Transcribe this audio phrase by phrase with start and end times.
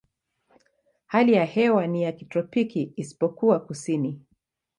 [1.05, 4.21] Hali ya hewa ni ya kitropiki isipokuwa kusini.